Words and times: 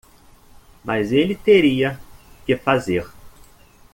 Mas 0.83 1.11
ele 1.11 1.35
teria 1.35 1.99
que 2.43 2.57
fazer. 2.57 3.07